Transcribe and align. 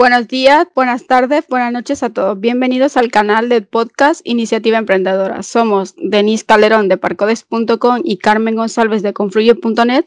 Buenos 0.00 0.28
días, 0.28 0.66
buenas 0.74 1.06
tardes, 1.06 1.46
buenas 1.46 1.74
noches 1.74 2.02
a 2.02 2.08
todos. 2.08 2.40
Bienvenidos 2.40 2.96
al 2.96 3.10
canal 3.10 3.50
del 3.50 3.66
podcast 3.66 4.22
Iniciativa 4.24 4.78
Emprendedora. 4.78 5.42
Somos 5.42 5.94
Denise 5.98 6.46
Calderón 6.46 6.88
de 6.88 6.96
parcodes.com 6.96 8.00
y 8.02 8.16
Carmen 8.16 8.56
González 8.56 9.02
de 9.02 9.12
confluye.net. 9.12 10.06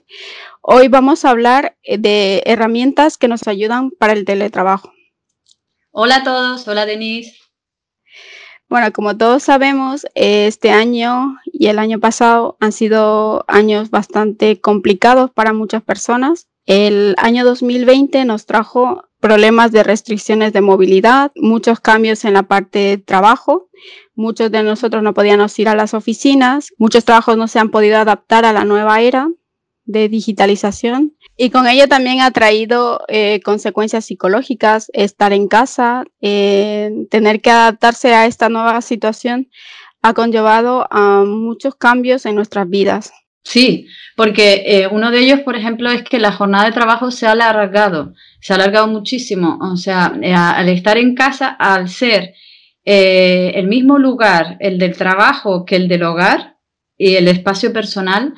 Hoy 0.62 0.88
vamos 0.88 1.26
a 1.26 1.30
hablar 1.30 1.78
eh, 1.84 2.00
de 2.00 2.42
herramientas 2.48 3.20
que 3.20 3.28
nos 3.28 3.48
ayudan 3.48 3.92
para 3.92 4.14
el 4.14 4.26
teletrabajo. 4.26 4.92
Hola 5.92 6.16
a 6.16 6.24
todos, 6.24 6.68
hola 6.68 6.88
Denise. 6.88 7.38
Bueno, 8.70 8.92
como 8.94 9.16
todos 9.16 9.44
sabemos, 9.44 10.08
este 10.16 10.72
año 10.72 11.38
y 11.46 11.68
el 11.68 11.78
año 11.78 12.00
pasado 12.00 12.58
han 12.60 12.72
sido 12.72 13.46
años 13.48 13.92
bastante 13.92 14.60
complicados 14.60 15.30
para 15.30 15.54
muchas 15.54 15.84
personas. 15.84 16.48
El 16.66 17.16
año 17.18 17.44
2020 17.44 18.24
nos 18.26 18.46
trajo 18.46 19.04
problemas 19.20 19.72
de 19.72 19.84
restricciones 19.84 20.54
de 20.54 20.62
movilidad, 20.62 21.32
muchos 21.36 21.80
cambios 21.80 22.26
en 22.26 22.34
la 22.34 22.44
parte 22.44 22.80
de 22.80 22.98
trabajo. 22.98 23.70
Muchos 24.16 24.52
de 24.52 24.64
nosotros 24.64 25.04
no 25.04 25.14
podíamos 25.14 25.58
ir 25.60 25.68
a 25.68 25.76
las 25.76 25.94
oficinas, 25.94 26.74
muchos 26.78 27.04
trabajos 27.04 27.38
no 27.38 27.48
se 27.48 27.60
han 27.60 27.72
podido 27.72 27.98
adaptar 27.98 28.46
a 28.46 28.54
la 28.54 28.64
nueva 28.64 29.02
era 29.02 29.30
de 29.86 30.08
digitalización 30.08 31.18
y 31.36 31.50
con 31.50 31.68
ello 31.68 31.88
también 31.88 32.22
ha 32.22 32.32
traído 32.32 33.02
eh, 33.08 33.42
consecuencias 33.44 34.06
psicológicas, 34.06 34.90
estar 34.94 35.34
en 35.34 35.48
casa, 35.48 36.06
eh, 36.22 36.92
tener 37.10 37.42
que 37.42 37.50
adaptarse 37.50 38.14
a 38.14 38.26
esta 38.26 38.50
nueva 38.50 38.82
situación 38.82 39.50
ha 40.02 40.14
conllevado 40.14 40.86
a 40.92 41.24
muchos 41.26 41.76
cambios 41.76 42.26
en 42.26 42.36
nuestras 42.36 42.70
vidas. 42.70 43.14
Sí, 43.44 43.88
porque 44.16 44.64
eh, 44.66 44.88
uno 44.88 45.12
de 45.12 45.20
ellos, 45.20 45.42
por 45.42 45.56
ejemplo, 45.56 45.90
es 45.90 46.04
que 46.04 46.20
la 46.20 46.32
jornada 46.32 46.66
de 46.66 46.72
trabajo 46.72 47.12
se 47.12 47.28
ha 47.28 47.32
alargado, 47.32 48.14
se 48.40 48.54
ha 48.54 48.56
alargado 48.56 48.88
muchísimo. 48.88 49.60
O 49.62 49.76
sea, 49.76 50.14
eh, 50.22 50.34
al 50.34 50.70
estar 50.70 50.98
en 50.98 51.14
casa, 51.14 51.50
al 51.50 51.90
ser 51.90 52.34
eh, 52.86 53.52
el 53.56 53.68
mismo 53.68 53.98
lugar, 53.98 54.58
el 54.60 54.78
del 54.78 54.96
trabajo 54.96 55.66
que 55.66 55.76
el 55.76 55.88
del 55.88 56.04
hogar 56.04 56.58
y 56.98 57.16
el 57.16 57.28
espacio 57.28 57.74
personal, 57.74 58.34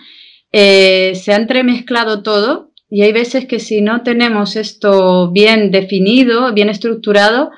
se 0.52 1.34
ha 1.34 1.36
entremezclado 1.36 2.24
todo 2.24 2.72
y 2.90 3.02
hay 3.02 3.12
veces 3.12 3.46
que 3.46 3.60
si 3.60 3.82
no 3.82 4.04
tenemos 4.04 4.56
esto 4.56 5.30
bien 5.30 5.70
definido, 5.70 6.54
bien 6.54 6.70
estructurado, 6.70 7.52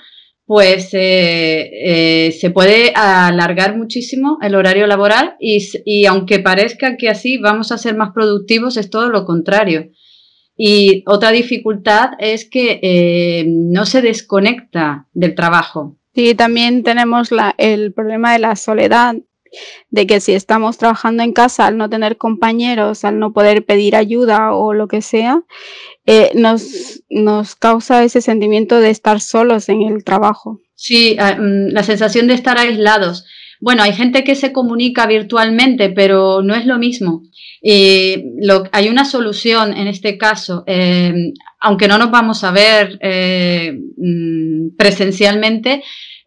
pues 0.47 0.93
eh, 0.93 1.69
eh, 1.83 2.31
se 2.31 2.49
puede 2.51 2.93
alargar 2.95 3.75
muchísimo 3.75 4.37
el 4.41 4.55
horario 4.55 4.87
laboral 4.87 5.35
y, 5.41 6.05
aunque 6.05 6.39
parezca 6.39 6.95
que 6.95 7.09
así 7.09 7.37
vamos 7.37 7.73
a 7.73 7.77
ser 7.77 7.97
más 7.97 8.13
productivos, 8.13 8.77
es 8.77 8.89
todo 8.89 9.09
lo 9.09 9.25
contrario. 9.25 9.89
Y 10.55 11.03
otra 11.05 11.31
dificultad 11.31 12.11
es 12.19 12.49
que 12.49 12.79
eh, 12.81 13.45
no 13.45 13.85
se 13.85 14.01
desconecta 14.01 15.05
del 15.13 15.35
trabajo. 15.35 15.97
Sí, 16.15 16.33
también 16.33 16.81
tenemos 16.81 17.29
el 17.57 17.91
problema 17.93 18.31
de 18.31 18.39
la 18.39 18.55
soledad, 18.55 19.15
de 19.89 20.07
que 20.07 20.19
si 20.19 20.33
estamos 20.33 20.77
trabajando 20.77 21.23
en 21.23 21.33
casa, 21.33 21.67
al 21.67 21.77
no 21.77 21.89
tener 21.89 22.17
compañeros, 22.17 23.05
al 23.05 23.19
no 23.19 23.33
poder 23.33 23.65
pedir 23.65 23.95
ayuda 23.95 24.53
o 24.53 24.73
lo 24.73 24.87
que 24.87 25.01
sea, 25.01 25.41
eh, 26.05 26.31
nos, 26.35 27.01
nos 27.09 27.55
causa 27.55 28.03
ese 28.03 28.21
sentimiento 28.21 28.79
de 28.79 28.89
estar 28.89 29.19
solos 29.19 29.69
en 29.69 29.81
el 29.81 30.03
trabajo. 30.03 30.59
Sí, 30.75 31.17
ah, 31.19 31.35
mm, 31.39 31.69
la 31.71 31.83
sensación 31.83 32.27
de 32.27 32.33
estar 32.33 32.57
aislados. 32.57 33.25
Bueno, 33.59 33.81
hay 33.83 33.93
gente 33.93 34.23
que 34.23 34.35
se 34.35 34.53
comunica 34.53 35.07
virtualmente, 35.07 35.89
pero 35.89 36.41
no 36.43 36.55
es 36.55 36.65
lo 36.65 36.77
mismo. 36.77 37.23
hay 37.63 38.89
una 38.89 39.03
solución 39.03 39.75
en 39.75 39.87
este 39.87 40.17
caso, 40.17 40.63
eh, 40.67 41.13
aunque 41.59 41.87
no 41.87 41.97
nos 41.97 42.11
vamos 42.11 42.43
a 42.43 42.51
ver 42.51 42.99
eh, 43.01 43.73
mm, 43.97 44.75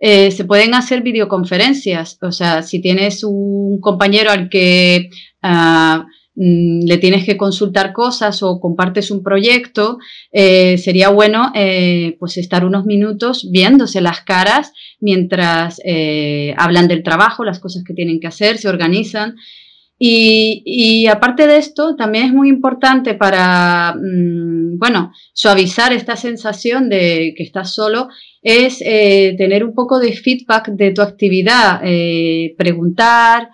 presencialmente, 0.01 0.31
se 0.37 0.45
pueden 0.45 0.75
hacer 0.75 1.03
videoconferencias. 1.03 2.19
O 2.23 2.33
sea, 2.33 2.63
si 2.63 2.81
tienes 2.81 3.23
un 3.23 3.81
compañero 3.81 4.31
al 4.31 4.49
que 4.49 5.11
ah, 5.43 6.07
Mm, 6.43 6.87
le 6.87 6.97
tienes 6.97 7.27
que 7.27 7.37
consultar 7.37 7.93
cosas 7.93 8.43
o 8.43 8.61
compartes 8.61 9.11
un 9.11 9.23
proyecto, 9.23 9.99
eh, 10.33 10.79
sería 10.79 11.11
bueno 11.11 11.53
eh, 11.55 12.17
pues 12.19 12.39
estar 12.39 12.65
unos 12.65 12.87
minutos 12.87 13.49
viéndose 13.51 14.01
las 14.01 14.23
caras 14.23 14.73
mientras 15.01 15.83
eh, 15.85 16.55
hablan 16.57 16.89
del 16.89 17.03
trabajo, 17.03 17.45
las 17.45 17.59
cosas 17.59 17.85
que 17.85 17.93
tienen 17.93 18.21
que 18.21 18.29
hacer, 18.29 18.57
se 18.57 18.71
organizan. 18.71 19.37
Y, 20.03 21.07
aparte 21.09 21.47
de 21.47 21.59
esto, 21.59 21.95
también 21.95 22.25
es 22.25 22.33
muy 22.33 22.49
importante 22.49 23.13
para, 23.15 23.95
mm, 23.95 24.79
bueno, 24.79 25.13
suavizar 25.35 25.93
esta 25.93 26.17
sensación 26.17 26.89
de 26.89 27.35
que 27.37 27.43
estás 27.43 27.75
solo, 27.75 28.09
es 28.41 28.79
tener 28.79 29.63
un 29.63 29.75
poco 29.75 29.99
de 29.99 30.13
feedback 30.15 30.69
de 30.71 30.93
tu 30.93 31.03
actividad, 31.03 31.83
preguntar, 32.57 33.51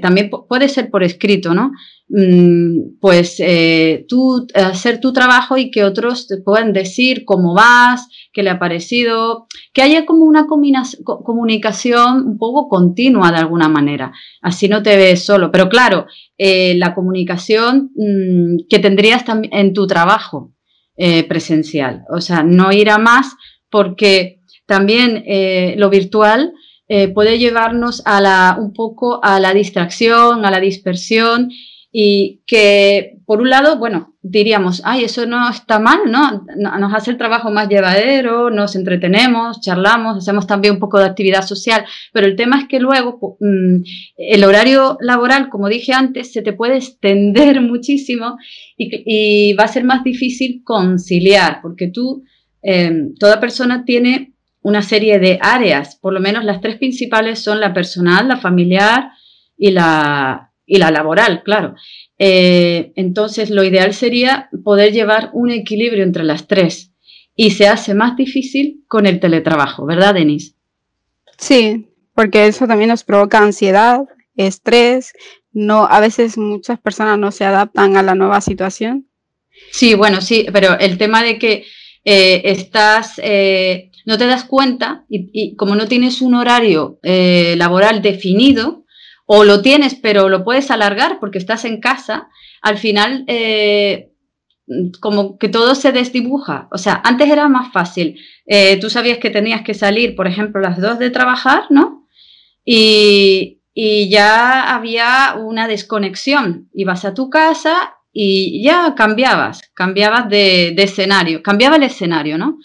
también 0.00 0.30
puede 0.30 0.68
ser 0.68 0.90
por 0.90 1.02
escrito, 1.02 1.52
¿no? 1.52 1.72
Mm, 2.08 2.98
pues 3.00 3.40
eh, 3.40 4.04
tú 4.08 4.46
hacer 4.54 5.00
tu 5.00 5.12
trabajo 5.12 5.56
y 5.56 5.72
que 5.72 5.82
otros 5.82 6.28
te 6.28 6.36
puedan 6.36 6.72
decir 6.72 7.24
cómo 7.24 7.52
vas, 7.52 8.06
qué 8.32 8.44
le 8.44 8.50
ha 8.50 8.60
parecido, 8.60 9.48
que 9.72 9.82
haya 9.82 10.06
como 10.06 10.24
una 10.24 10.46
comunicación 10.46 12.28
un 12.28 12.38
poco 12.38 12.68
continua 12.68 13.32
de 13.32 13.38
alguna 13.38 13.68
manera, 13.68 14.12
así 14.40 14.68
no 14.68 14.84
te 14.84 14.96
ves 14.96 15.24
solo, 15.24 15.50
pero 15.50 15.68
claro, 15.68 16.06
eh, 16.38 16.76
la 16.76 16.94
comunicación 16.94 17.90
mm, 17.96 18.68
que 18.68 18.78
tendrías 18.78 19.24
en 19.50 19.72
tu 19.72 19.88
trabajo 19.88 20.54
eh, 20.96 21.24
presencial, 21.24 22.04
o 22.08 22.20
sea, 22.20 22.44
no 22.44 22.70
ir 22.70 22.88
a 22.88 22.98
más 22.98 23.34
porque 23.68 24.42
también 24.64 25.24
lo 25.76 25.90
virtual 25.90 26.52
puede 27.14 27.38
llevarnos 27.38 28.02
a 28.04 28.20
la, 28.20 28.56
un 28.60 28.72
poco 28.72 29.18
a 29.22 29.40
la 29.40 29.52
distracción, 29.52 30.44
a 30.44 30.50
la 30.50 30.60
dispersión 30.60 31.50
y 31.98 32.42
que, 32.46 33.20
por 33.24 33.40
un 33.40 33.48
lado, 33.48 33.78
bueno, 33.78 34.16
diríamos, 34.20 34.82
ay, 34.84 35.04
eso 35.04 35.24
no 35.24 35.48
está 35.48 35.78
mal, 35.78 36.00
¿no? 36.10 36.44
Nos 36.54 36.92
hace 36.92 37.10
el 37.10 37.16
trabajo 37.16 37.50
más 37.50 37.70
llevadero, 37.70 38.50
nos 38.50 38.76
entretenemos, 38.76 39.62
charlamos, 39.62 40.18
hacemos 40.18 40.46
también 40.46 40.74
un 40.74 40.80
poco 40.80 40.98
de 40.98 41.06
actividad 41.06 41.40
social, 41.40 41.86
pero 42.12 42.26
el 42.26 42.36
tema 42.36 42.58
es 42.60 42.68
que 42.68 42.80
luego 42.80 43.38
mm, 43.40 43.76
el 44.18 44.44
horario 44.44 44.98
laboral, 45.00 45.48
como 45.48 45.70
dije 45.70 45.94
antes, 45.94 46.34
se 46.34 46.42
te 46.42 46.52
puede 46.52 46.76
extender 46.76 47.60
muchísimo 47.62 48.36
y, 48.76 49.54
va 49.54 49.64
a 49.64 49.68
ser 49.68 49.84
más 49.84 50.04
difícil 50.04 50.60
conciliar, 50.64 51.60
porque 51.62 51.88
tú, 51.88 52.24
em, 52.60 53.14
toda 53.14 53.40
persona 53.40 53.86
tiene 53.86 54.34
una 54.66 54.82
serie 54.82 55.20
de 55.20 55.38
áreas, 55.40 55.94
por 55.94 56.12
lo 56.12 56.18
menos 56.18 56.42
las 56.42 56.60
tres 56.60 56.74
principales 56.76 57.38
son 57.38 57.60
la 57.60 57.72
personal, 57.72 58.26
la 58.26 58.36
familiar 58.36 59.10
y 59.56 59.70
la, 59.70 60.50
y 60.66 60.78
la 60.78 60.90
laboral, 60.90 61.44
claro. 61.44 61.76
Eh, 62.18 62.92
entonces, 62.96 63.50
lo 63.50 63.62
ideal 63.62 63.94
sería 63.94 64.48
poder 64.64 64.92
llevar 64.92 65.30
un 65.34 65.52
equilibrio 65.52 66.02
entre 66.02 66.24
las 66.24 66.48
tres 66.48 66.90
y 67.36 67.52
se 67.52 67.68
hace 67.68 67.94
más 67.94 68.16
difícil 68.16 68.82
con 68.88 69.06
el 69.06 69.20
teletrabajo, 69.20 69.86
¿verdad, 69.86 70.14
Denise? 70.14 70.54
Sí, 71.38 71.86
porque 72.12 72.48
eso 72.48 72.66
también 72.66 72.90
nos 72.90 73.04
provoca 73.04 73.38
ansiedad, 73.38 74.00
estrés, 74.34 75.12
no, 75.52 75.86
a 75.88 76.00
veces 76.00 76.36
muchas 76.38 76.80
personas 76.80 77.20
no 77.20 77.30
se 77.30 77.44
adaptan 77.44 77.96
a 77.96 78.02
la 78.02 78.16
nueva 78.16 78.40
situación. 78.40 79.06
Sí, 79.70 79.94
bueno, 79.94 80.20
sí, 80.20 80.44
pero 80.52 80.76
el 80.76 80.98
tema 80.98 81.22
de 81.22 81.38
que 81.38 81.64
eh, 82.04 82.42
estás, 82.46 83.20
eh, 83.22 83.92
no 84.06 84.16
te 84.16 84.26
das 84.26 84.44
cuenta 84.44 85.04
y, 85.08 85.28
y, 85.32 85.56
como 85.56 85.76
no 85.76 85.86
tienes 85.86 86.22
un 86.22 86.34
horario 86.34 86.98
laboral 87.02 88.00
definido, 88.00 88.84
o 89.26 89.44
lo 89.44 89.60
tienes 89.60 89.94
pero 89.96 90.28
lo 90.28 90.44
puedes 90.44 90.70
alargar 90.70 91.18
porque 91.20 91.38
estás 91.38 91.64
en 91.64 91.80
casa, 91.80 92.28
al 92.62 92.78
final 92.78 93.24
eh, 93.26 94.12
como 95.00 95.38
que 95.38 95.48
todo 95.48 95.74
se 95.74 95.92
desdibuja. 95.92 96.68
O 96.72 96.78
sea, 96.78 97.00
antes 97.04 97.28
era 97.28 97.48
más 97.48 97.72
fácil. 97.72 98.18
Eh, 98.46 98.78
tú 98.80 98.90
sabías 98.90 99.18
que 99.18 99.30
tenías 99.30 99.62
que 99.62 99.74
salir, 99.74 100.16
por 100.16 100.26
ejemplo, 100.26 100.60
las 100.60 100.80
dos 100.80 100.98
de 100.98 101.10
trabajar, 101.10 101.64
¿no? 101.70 102.06
Y, 102.64 103.52
ya 104.08 104.74
había 104.74 105.34
una 105.38 105.68
desconexión. 105.68 106.70
Ibas 106.72 107.04
a 107.04 107.12
tu 107.12 107.28
casa 107.28 107.94
y 108.10 108.64
ya 108.64 108.94
cambiabas, 108.96 109.70
cambiabas 109.74 110.30
de, 110.30 110.74
escenario, 110.78 111.42
cambiaba 111.42 111.76
el 111.76 111.82
escenario, 111.82 112.38
¿no? 112.38 112.58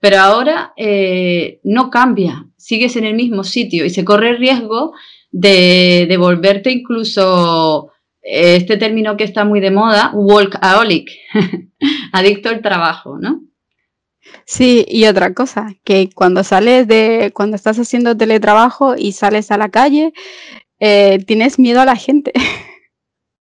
Pero 0.00 0.18
ahora 0.18 0.72
eh, 0.76 1.60
no 1.62 1.90
cambia, 1.90 2.46
sigues 2.56 2.96
en 2.96 3.04
el 3.04 3.14
mismo 3.14 3.44
sitio 3.44 3.84
y 3.84 3.90
se 3.90 4.04
corre 4.04 4.30
el 4.30 4.38
riesgo 4.38 4.94
de, 5.30 6.16
volverte 6.18 6.70
incluso 6.72 7.92
eh, 8.22 8.56
este 8.56 8.78
término 8.78 9.16
que 9.16 9.24
está 9.24 9.44
muy 9.44 9.60
de 9.60 9.70
moda, 9.70 10.10
workaholic, 10.14 11.10
adicto 12.12 12.48
al 12.48 12.62
trabajo, 12.62 13.18
¿no? 13.18 13.42
Sí, 14.44 14.84
y 14.88 15.04
otra 15.06 15.34
cosa, 15.34 15.74
que 15.84 16.10
cuando 16.14 16.44
sales 16.44 16.88
de, 16.88 17.30
cuando 17.34 17.56
estás 17.56 17.78
haciendo 17.78 18.16
teletrabajo 18.16 18.96
y 18.96 19.12
sales 19.12 19.50
a 19.50 19.58
la 19.58 19.68
calle, 19.68 20.12
eh, 20.78 21.22
tienes 21.26 21.58
miedo 21.58 21.80
a 21.80 21.84
la 21.84 21.96
gente. 21.96 22.32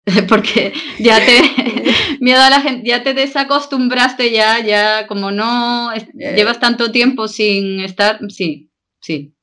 porque 0.29 0.73
ya 0.99 1.19
te 1.25 1.41
miedo 2.19 2.41
a 2.41 2.49
la 2.49 2.61
gente, 2.61 2.87
ya 2.87 3.03
te 3.03 3.13
desacostumbraste 3.13 4.31
ya, 4.31 4.59
ya 4.59 5.07
como 5.07 5.31
no 5.31 5.91
eh. 5.93 6.33
llevas 6.35 6.59
tanto 6.59 6.91
tiempo 6.91 7.27
sin 7.27 7.79
estar, 7.79 8.19
sí, 8.29 8.69
sí. 9.01 9.33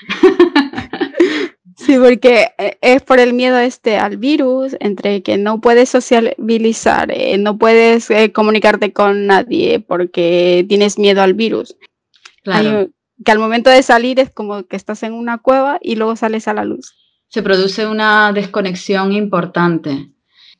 Sí, 1.76 1.96
porque 1.96 2.48
eh, 2.58 2.76
es 2.80 3.02
por 3.02 3.20
el 3.20 3.32
miedo 3.32 3.56
este 3.56 3.98
al 3.98 4.16
virus, 4.16 4.76
entre 4.80 5.22
que 5.22 5.38
no 5.38 5.60
puedes 5.60 5.88
sociabilizar, 5.88 7.12
eh, 7.12 7.38
no 7.38 7.56
puedes 7.56 8.08
comunicarte 8.34 8.92
con 8.92 9.26
nadie 9.26 9.78
porque 9.78 10.66
tienes 10.68 10.98
miedo 10.98 11.22
al 11.22 11.34
virus. 11.34 11.76
Claro. 12.42 12.90
que 13.24 13.30
al 13.30 13.38
momento 13.38 13.70
de 13.70 13.82
salir 13.82 14.18
es 14.18 14.30
como 14.30 14.64
que 14.64 14.74
estás 14.74 15.04
en 15.04 15.12
una 15.12 15.38
cueva 15.38 15.78
y 15.80 15.94
luego 15.94 16.16
sales 16.16 16.48
a 16.48 16.54
la 16.54 16.64
luz 16.64 16.97
se 17.28 17.42
produce 17.42 17.86
una 17.86 18.32
desconexión 18.32 19.12
importante. 19.12 20.10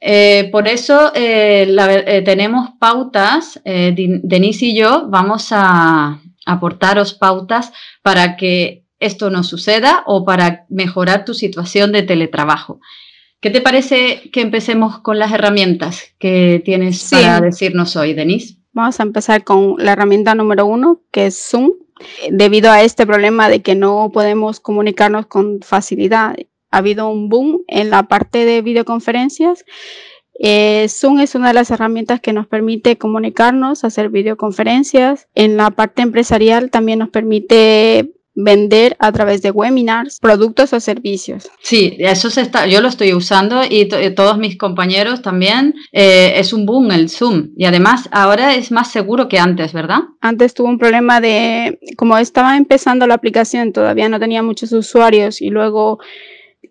Eh, 0.01 0.49
por 0.53 0.69
eso 0.69 1.13
eh, 1.15 1.67
eh, 2.07 2.23
tenemos 2.23 2.71
pautas, 2.79 3.61
Denise 3.65 4.67
y 4.67 4.77
yo 4.77 5.09
vamos 5.09 5.49
a 5.51 6.21
aportaros 6.47 7.15
pautas 7.15 7.73
para 8.03 8.37
que 8.37 8.85
esto 9.01 9.31
no 9.31 9.43
suceda 9.43 10.03
o 10.07 10.25
para 10.25 10.67
mejorar 10.69 11.25
tu 11.25 11.35
situación 11.35 11.93
de 11.93 12.03
teletrabajo. 12.03 12.81
¿Qué 13.41 13.51
te 13.51 13.61
parece 13.61 14.31
que 14.33 14.41
empecemos 14.41 14.99
con 14.99 15.19
las 15.19 15.33
herramientas 15.33 16.15
que 16.19 16.61
tienes 16.65 17.09
para 17.11 17.41
decirnos 17.41 17.95
hoy, 17.95 18.13
Denise? 18.13 18.57
Vamos 18.73 18.99
a 18.99 19.05
empezar 19.05 19.45
con 19.45 19.77
la 19.79 19.93
herramienta 19.93 20.35
número 20.35 20.67
uno, 20.67 21.03
que 21.13 21.27
es 21.27 21.39
Zoom. 21.51 21.71
Debido 22.31 22.71
a 22.71 22.83
este 22.83 23.07
problema 23.07 23.49
de 23.49 23.61
que 23.61 23.75
no 23.75 24.11
podemos 24.13 24.61
comunicarnos 24.61 25.27
con 25.27 25.61
facilidad 25.63 26.37
ha 26.71 26.79
habido 26.79 27.09
un 27.09 27.29
boom 27.29 27.63
en 27.67 27.91
la 27.91 28.05
parte 28.09 28.45
de 28.45 28.63
videoconferencias. 28.63 29.65
Eh, 30.41 30.87
Zoom 30.89 31.19
es 31.19 31.35
una 31.35 31.49
de 31.49 31.55
las 31.55 31.71
herramientas 31.71 32.21
que 32.21 32.33
nos 32.33 32.47
permite 32.47 32.97
comunicarnos, 32.97 33.85
hacer 33.85 34.09
videoconferencias. 34.09 35.29
En 35.35 35.57
la 35.57 35.71
parte 35.71 36.03
empresarial 36.03 36.71
también 36.71 37.01
nos 37.01 37.09
permite 37.09 38.15
vender 38.41 38.97
a 39.01 39.11
través 39.11 39.43
de 39.43 39.51
webinars, 39.51 40.21
productos 40.21 40.73
o 40.73 40.79
servicios. 40.79 41.51
Sí, 41.61 41.97
eso 41.99 42.31
se 42.31 42.43
está, 42.43 42.69
yo 42.69 42.81
lo 42.81 42.87
estoy 42.87 43.13
usando 43.13 43.63
y, 43.69 43.89
todos 44.15 44.39
mis 44.39 44.57
compañeros 44.57 45.23
también. 45.23 45.75
Eh, 45.91 46.35
es 46.37 46.53
un 46.53 46.65
boom 46.65 46.93
el 46.93 47.11
Zoom 47.11 47.51
y 47.57 47.65
además 47.65 48.09
ahora 48.13 48.55
es 48.55 48.71
más 48.71 48.93
seguro 48.93 49.29
que 49.29 49.41
antes, 49.41 49.73
¿verdad? 49.73 50.03
Antes 50.21 50.55
tuvo 50.55 50.69
un 50.69 50.79
problema 50.79 51.21
de, 51.21 51.81
como 51.97 52.17
estaba 52.17 52.57
empezando 52.57 53.09
la 53.09 53.15
aplicación, 53.15 53.73
todavía 53.73 54.09
no 54.09 54.21
tenía 54.21 54.45
muchos 54.45 54.71
usuarios 54.71 55.43
y 55.43 55.51
luego 55.51 55.99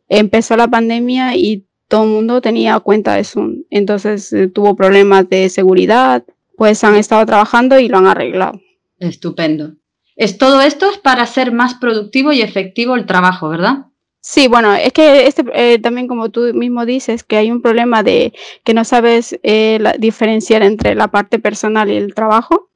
empezó 0.10 0.58
la 0.58 0.68
pandemia 0.68 1.36
y 1.36 1.66
todo 1.88 2.04
el 2.04 2.10
mundo 2.10 2.42
tenía 2.42 2.80
cuenta 2.80 3.16
de 3.16 3.24
Zoom. 3.24 3.64
Entonces 3.70 4.32
eh, 4.34 4.48
tuvo 4.48 4.76
problemas 4.76 5.30
de 5.30 5.50
seguridad, 5.50 6.24
pues 6.58 6.84
han 6.84 6.96
estado 6.96 7.26
trabajando 7.26 7.80
y 7.80 7.88
lo 7.88 7.98
han 7.98 8.08
arreglado. 8.08 8.60
Estupendo. 9.00 9.74
Es, 10.16 10.38
todo 10.38 10.62
esto 10.62 10.90
es 10.90 10.98
para 10.98 11.26
ser 11.28 11.52
más 11.52 11.76
productivo 11.76 12.34
y 12.34 12.42
efectivo 12.42 12.96
el 12.96 13.06
trabajo, 13.06 13.50
¿verdad? 13.50 13.86
Sí, 14.20 14.48
bueno, 14.48 14.74
es 14.74 14.92
que 14.92 15.28
este, 15.28 15.46
eh, 15.54 15.80
también 15.80 16.08
como 16.08 16.30
tú 16.30 16.52
mismo 16.54 16.86
dices, 16.86 17.24
que 17.24 17.38
hay 17.38 17.52
un 17.52 17.62
problema 17.62 18.04
de 18.04 18.34
que 18.64 18.74
no 18.74 18.84
sabes 18.84 19.40
eh, 19.44 19.80
diferenciar 20.00 20.64
entre 20.64 20.96
la 20.96 21.08
parte 21.10 21.40
personal 21.40 21.90
y 21.90 21.96
el 21.96 22.14
trabajo. 22.14 22.67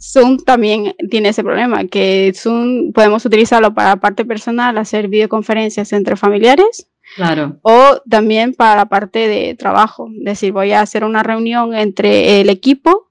Zoom 0.00 0.38
también 0.38 0.94
tiene 1.10 1.30
ese 1.30 1.42
problema, 1.42 1.84
que 1.86 2.32
Zoom 2.34 2.92
podemos 2.92 3.24
utilizarlo 3.24 3.74
para 3.74 3.90
la 3.90 3.96
parte 3.96 4.24
personal, 4.24 4.78
hacer 4.78 5.08
videoconferencias 5.08 5.92
entre 5.92 6.16
familiares. 6.16 6.88
Claro. 7.16 7.58
O 7.62 8.00
también 8.08 8.54
para 8.54 8.76
la 8.76 8.86
parte 8.88 9.26
de 9.26 9.54
trabajo, 9.56 10.08
es 10.18 10.24
decir, 10.24 10.52
voy 10.52 10.70
a 10.72 10.80
hacer 10.80 11.04
una 11.04 11.24
reunión 11.24 11.74
entre 11.74 12.40
el 12.40 12.48
equipo 12.48 13.09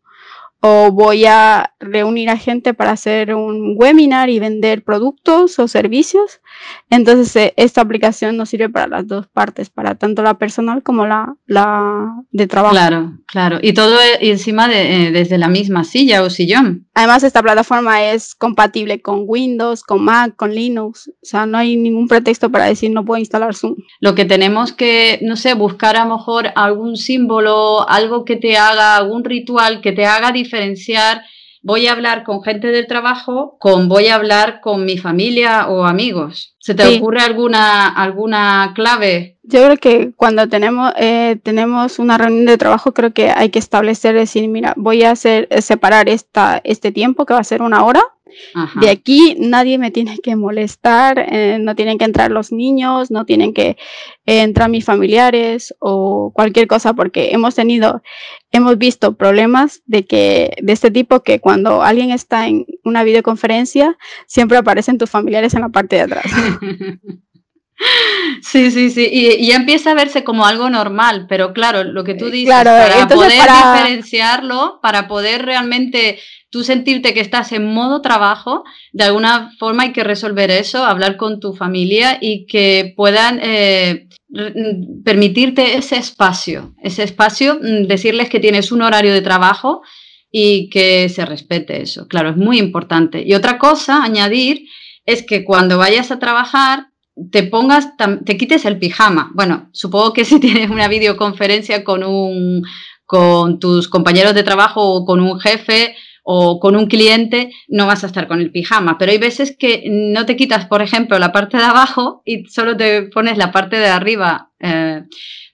o 0.62 0.92
voy 0.92 1.26
a 1.26 1.74
reunir 1.80 2.30
a 2.30 2.38
gente 2.38 2.74
para 2.74 2.92
hacer 2.92 3.34
un 3.34 3.76
webinar 3.78 4.30
y 4.30 4.40
vender 4.40 4.84
productos 4.84 5.58
o 5.58 5.68
servicios. 5.68 6.42
Entonces, 6.90 7.36
eh, 7.36 7.54
esta 7.56 7.82
aplicación 7.82 8.36
nos 8.36 8.50
sirve 8.50 8.70
para 8.70 8.88
las 8.88 9.08
dos 9.08 9.28
partes, 9.28 9.70
para 9.70 9.96
tanto 9.96 10.22
la 10.22 10.38
personal 10.38 10.84
como 10.84 11.06
la, 11.06 11.36
la 11.46 12.14
de 12.32 12.48
trabajo. 12.48 12.74
Claro, 12.74 13.14
claro. 13.26 13.60
Y 13.62 13.74
todo 13.74 13.96
e, 14.02 14.30
encima 14.30 14.68
de, 14.68 15.08
eh, 15.08 15.12
desde 15.12 15.38
la 15.38 15.48
misma 15.48 15.86
silla 15.86 16.22
o 16.24 16.30
sillón. 16.30 16.88
Además, 16.94 17.24
esta 17.24 17.42
plataforma 17.42 18.04
es 18.04 18.36
compatible 18.36 19.02
con 19.02 19.24
Windows, 19.26 19.84
con 19.84 20.04
Mac, 20.04 20.36
con 20.36 20.54
Linux. 20.54 21.08
O 21.08 21.14
sea, 21.26 21.46
no 21.46 21.58
hay 21.58 21.78
ningún 21.78 22.10
pretexto 22.10 22.52
para 22.52 22.66
decir 22.66 22.92
no 22.92 23.06
puedo 23.06 23.20
instalar 23.20 23.56
Zoom. 23.56 23.76
Lo 24.02 24.16
que 24.16 24.26
tenemos 24.26 24.74
que, 24.74 25.20
no 25.22 25.38
sé, 25.38 25.54
buscar 25.54 25.96
a 25.96 26.04
lo 26.04 26.18
mejor 26.18 26.50
algún 26.56 26.98
símbolo, 26.98 27.88
algo 27.88 28.26
que 28.26 28.36
te 28.36 28.58
haga, 28.58 28.98
algún 28.98 29.24
ritual 29.24 29.80
que 29.80 29.94
te 29.94 30.06
haga 30.06 30.32
diferenciar 30.50 31.22
voy 31.62 31.88
a 31.88 31.92
hablar 31.92 32.24
con 32.24 32.42
gente 32.42 32.68
del 32.68 32.88
trabajo 32.88 33.58
con 33.60 33.90
voy 33.90 34.08
a 34.08 34.16
hablar 34.16 34.62
con 34.62 34.86
mi 34.86 34.98
familia 34.98 35.68
o 35.68 35.86
amigos. 35.86 36.56
¿Se 36.60 36.74
te 36.74 36.98
ocurre 36.98 37.22
alguna, 37.22 37.88
alguna 37.88 38.72
clave? 38.76 39.38
Yo 39.44 39.64
creo 39.64 39.78
que 39.78 40.12
cuando 40.16 40.48
tenemos, 40.48 40.94
eh, 40.98 41.38
tenemos 41.42 42.00
una 42.00 42.18
reunión 42.18 42.46
de 42.46 42.58
trabajo, 42.58 42.94
creo 42.94 43.12
que 43.12 43.32
hay 43.32 43.50
que 43.50 43.60
establecer, 43.60 44.14
decir, 44.14 44.48
mira, 44.48 44.74
voy 44.78 45.04
a 45.04 45.12
hacer, 45.12 45.48
separar 45.62 46.08
esta, 46.10 46.62
este 46.64 46.92
tiempo, 46.92 47.26
que 47.26 47.34
va 47.34 47.40
a 47.40 47.44
ser 47.44 47.62
una 47.62 47.84
hora, 47.84 48.04
de 48.82 48.90
aquí 48.90 49.36
nadie 49.40 49.78
me 49.78 49.92
tiene 49.92 50.18
que 50.20 50.36
molestar, 50.36 51.20
eh, 51.20 51.58
no 51.60 51.76
tienen 51.76 51.98
que 51.98 52.06
entrar 52.06 52.32
los 52.32 52.52
niños, 52.52 53.12
no 53.12 53.26
tienen 53.26 53.54
que 53.54 53.78
eh, 54.26 54.42
entrar 54.42 54.70
mis 54.70 54.86
familiares 54.86 55.76
o 55.80 56.32
cualquier 56.34 56.68
cosa, 56.68 56.94
porque 56.94 57.30
hemos 57.32 57.56
tenido, 57.56 58.02
hemos 58.52 58.78
visto 58.78 59.16
problemas 59.16 59.82
de 59.86 60.06
que 60.06 60.58
de 60.62 60.74
este 60.74 60.92
tipo 60.92 61.22
que 61.22 61.40
cuando 61.40 61.84
alguien 61.84 62.12
está 62.12 62.48
en 62.48 62.66
una 62.84 63.04
videoconferencia 63.04 63.98
siempre 64.28 64.58
aparecen 64.58 64.98
tus 64.98 65.10
familiares 65.10 65.54
en 65.54 65.62
la 65.62 65.70
parte 65.70 65.96
de 65.98 66.02
atrás. 66.04 66.26
Sí, 68.42 68.72
sí, 68.72 68.90
sí, 68.90 69.08
y, 69.12 69.48
ya 69.48 69.56
empieza 69.56 69.92
a 69.92 69.96
verse 69.96 70.24
como 70.24 70.46
algo 70.46 70.70
normal, 70.70 71.26
pero 71.30 71.54
claro, 71.54 71.84
lo 71.84 72.04
que 72.04 72.16
tú 72.16 72.30
dices, 72.30 72.54
para 72.54 73.08
poder 73.08 73.32
diferenciarlo, 73.32 74.80
para 74.82 75.08
poder 75.08 75.46
realmente 75.46 76.20
tú 76.50 76.64
sentirte 76.64 77.14
que 77.14 77.20
estás 77.20 77.52
en 77.52 77.66
modo 77.66 78.02
trabajo, 78.02 78.64
de 78.92 79.04
alguna 79.04 79.52
forma 79.60 79.84
hay 79.84 79.92
que 79.94 80.04
resolver 80.04 80.52
eso, 80.52 80.84
hablar 80.84 81.16
con 81.16 81.40
tu 81.40 81.54
familia 81.54 82.18
y 82.20 82.48
que 82.48 82.94
puedan 82.96 83.40
eh, 83.42 84.08
permitirte 85.04 85.78
ese 85.78 85.98
espacio, 85.98 86.74
ese 86.82 87.04
espacio, 87.04 87.60
mm, 87.62 87.88
decirles 87.88 88.30
que 88.30 88.40
tienes 88.40 88.72
un 88.72 88.82
horario 88.82 89.14
de 89.14 89.22
trabajo 89.22 89.82
y 90.32 90.70
que 90.70 91.10
se 91.10 91.26
respete 91.26 91.82
eso. 91.82 92.08
Claro, 92.08 92.32
es 92.32 92.38
muy 92.38 92.58
importante. 92.58 93.24
Y 93.26 93.34
otra 93.34 93.58
cosa, 93.58 94.04
añadir, 94.04 94.66
es 95.06 95.24
que 95.24 95.44
cuando 95.44 95.78
vayas 95.78 96.12
a 96.12 96.20
trabajar, 96.20 96.88
te 97.32 97.44
pongas, 97.44 97.90
te 98.26 98.38
quites 98.38 98.66
el 98.66 98.80
pijama. 98.80 99.32
Bueno, 99.34 99.70
supongo 99.72 100.14
que 100.14 100.26
si 100.26 100.40
tienes 100.40 100.70
una 100.70 100.88
videoconferencia 100.88 101.84
con 101.84 102.04
un 102.04 102.64
con 103.06 103.60
tus 103.60 103.88
compañeros 103.88 104.36
de 104.36 104.44
trabajo 104.44 104.94
o 104.94 105.04
con 105.04 105.20
un 105.20 105.40
jefe, 105.40 105.96
o 106.32 106.60
con 106.60 106.76
un 106.76 106.86
cliente 106.86 107.52
no 107.68 107.88
vas 107.88 108.04
a 108.04 108.08
estar 108.08 108.28
con 108.28 108.40
el 108.40 108.52
pijama, 108.52 109.00
pero 109.00 109.12
hay 109.12 109.18
veces 109.18 109.56
que 109.58 109.84
no 109.88 110.28
te 110.28 110.36
quitas, 110.36 110.68
por 110.68 110.84
ejemplo, 110.84 111.18
la 111.18 111.32
parte 111.32 111.58
de 111.58 111.64
abajo 111.64 112.22
y 112.24 112.46
solo 112.46 112.78
te 112.78 113.02
pones 113.02 113.40
la 113.40 113.52
parte 113.52 113.78
de 113.78 113.88
arriba. 113.88 114.52
Eh, 114.60 115.06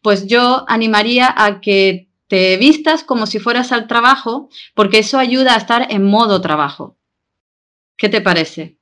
pues 0.01 0.27
yo 0.27 0.65
animaría 0.67 1.33
a 1.33 1.61
que 1.61 2.09
te 2.27 2.57
vistas 2.57 3.05
como 3.05 3.25
si 3.25 3.39
fueras 3.39 3.71
al 3.71 3.87
trabajo, 3.87 4.49
porque 4.73 4.99
eso 4.99 5.17
ayuda 5.17 5.53
a 5.53 5.59
estar 5.59 5.87
en 5.89 6.03
modo 6.03 6.41
trabajo. 6.41 6.97
¿Qué 7.95 8.09
te 8.09 8.19
parece? 8.19 8.74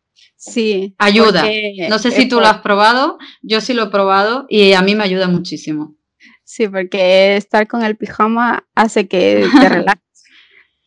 Sí. 0.45 0.93
Ayuda. 0.97 1.45
No 1.89 1.99
sé 1.99 2.11
si 2.11 2.27
tú 2.27 2.39
lo 2.39 2.47
has 2.47 2.59
probado, 2.59 3.17
yo 3.41 3.61
sí 3.61 3.73
lo 3.73 3.83
he 3.83 3.89
probado 3.89 4.45
y 4.49 4.73
a 4.73 4.81
mí 4.81 4.93
me 4.93 5.03
ayuda 5.03 5.27
muchísimo. 5.27 5.95
Sí, 6.43 6.67
porque 6.67 7.37
estar 7.37 7.67
con 7.67 7.83
el 7.83 7.95
pijama 7.95 8.67
hace 8.75 9.07
que 9.07 9.47
te 9.59 9.69
relajes 9.69 10.03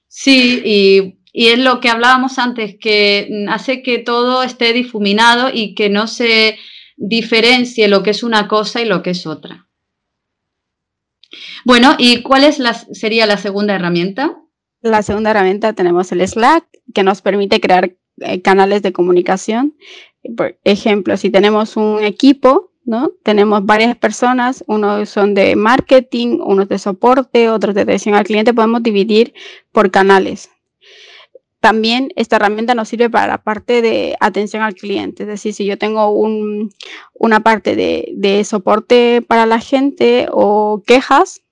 Sí, 0.08 0.62
y, 0.64 1.48
es 1.50 1.58
lo 1.58 1.80
que 1.80 1.90
hablábamos 1.90 2.38
antes, 2.38 2.76
que 2.80 3.44
hace 3.50 3.82
que 3.82 3.98
todo 3.98 4.42
esté 4.42 4.72
difuminado 4.72 5.50
y 5.52 5.74
que 5.74 5.90
no 5.90 6.06
se 6.06 6.58
diferencie 6.96 7.88
lo 7.88 8.02
que 8.02 8.10
es 8.10 8.22
una 8.22 8.48
cosa 8.48 8.80
y 8.80 8.86
lo 8.86 9.02
que 9.02 9.10
es 9.10 9.26
otra. 9.26 9.68
Bueno, 11.66 11.94
¿y 11.98 12.22
cuál 12.22 12.44
es 12.44 12.58
la, 12.58 12.72
sería 12.72 13.26
la 13.26 13.36
segunda 13.36 13.74
herramienta? 13.74 14.38
La 14.80 15.02
segunda 15.02 15.32
herramienta 15.32 15.74
tenemos 15.74 16.10
el 16.12 16.26
Slack, 16.26 16.66
que 16.94 17.02
nos 17.02 17.20
permite 17.20 17.60
crear 17.60 17.94
eh, 18.20 18.40
canales 18.42 18.82
de 18.82 18.92
comunicación. 18.92 19.74
Por 20.36 20.58
ejemplo, 20.64 21.16
si 21.16 21.30
tenemos 21.30 21.76
un 21.76 22.02
equipo, 22.02 22.72
¿no? 22.86 23.10
Tenemos 23.22 23.66
varias 23.66 23.96
personas, 23.96 24.64
unos 24.68 25.08
son 25.08 25.34
de 25.34 25.56
marketing, 25.56 26.38
unos 26.40 26.68
de 26.68 26.78
soporte, 26.78 27.50
otros 27.50 27.74
de 27.74 27.82
atención 27.82 28.14
al 28.14 28.24
cliente, 28.24 28.54
podemos 28.54 28.82
dividir 28.82 29.34
por 29.72 29.90
canales. 29.90 30.50
también 31.60 32.12
esta 32.14 32.36
herramienta 32.36 32.76
nos 32.76 32.88
sirve 32.88 33.10
para 33.10 33.26
la 33.26 33.38
parte 33.42 33.82
de 33.82 34.16
atención 34.20 34.62
al 34.62 34.74
cliente. 34.74 35.24
Es 35.24 35.28
decir, 35.28 35.52
si 35.52 35.64
yo 35.64 35.76
tengo 35.78 36.10
una 37.14 37.40
parte 37.40 37.74
de, 37.74 38.44
soporte 38.44 39.20
para 39.26 39.46
la 39.46 39.58
gente 39.58 40.28
o 40.30 40.82
quejas, 40.86 41.42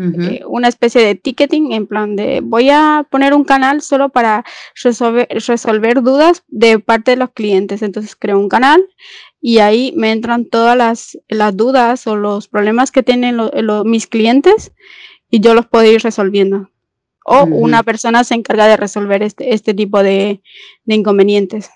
eh, 0.00 0.42
una 0.46 0.68
especie 0.68 1.02
de 1.04 1.14
ticketing 1.14 1.72
en 1.72 1.86
plan 1.86 2.16
de 2.16 2.40
voy 2.42 2.70
a 2.70 3.06
poner 3.10 3.34
un 3.34 3.44
canal 3.44 3.82
solo 3.82 4.08
para 4.08 4.44
resolver, 4.82 5.28
resolver 5.46 6.02
dudas 6.02 6.42
de 6.48 6.78
parte 6.78 7.10
de 7.10 7.16
los 7.18 7.30
clientes. 7.30 7.82
Entonces 7.82 8.16
creo 8.16 8.38
un 8.38 8.48
canal 8.48 8.82
y 9.40 9.58
ahí 9.58 9.92
me 9.96 10.12
entran 10.12 10.46
todas 10.46 10.76
las, 10.76 11.18
las 11.28 11.56
dudas 11.56 12.06
o 12.06 12.16
los 12.16 12.48
problemas 12.48 12.90
que 12.90 13.02
tienen 13.02 13.38
mis 13.84 14.06
clientes 14.06 14.72
y 15.30 15.40
yo 15.40 15.54
los 15.54 15.66
puedo 15.66 15.90
ir 15.90 16.02
resolviendo. 16.02 16.70
O 17.24 17.44
una 17.44 17.82
persona 17.82 18.24
se 18.24 18.34
encarga 18.34 18.66
de 18.66 18.76
resolver 18.76 19.22
este, 19.22 19.54
este 19.54 19.74
tipo 19.74 20.02
de, 20.02 20.42
de 20.84 20.94
inconvenientes. 20.94 21.70